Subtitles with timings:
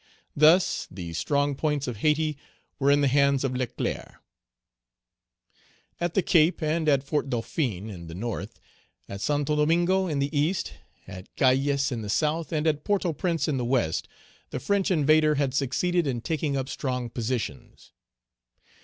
[0.35, 2.35] Thus, the strong points of Hayti
[2.79, 4.15] were in the hands of Leclerc.
[5.99, 8.59] At the Cape and at Fort Dauphin in the North,
[9.07, 10.73] at Santo Domingo in the East,
[11.07, 14.07] at Cayes in the South, and at Port au Prince in the West,
[14.49, 17.91] the French invader had succeeded in taking up strong positions.